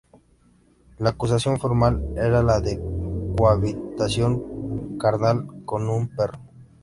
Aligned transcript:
La 0.97 1.11
acusación 1.11 1.59
formal 1.59 2.15
era 2.17 2.41
la 2.41 2.59
de 2.59 2.79
cohabitación 3.37 4.97
carnal 4.97 5.45
con 5.63 5.87
un 5.89 6.07
perro. 6.07 6.39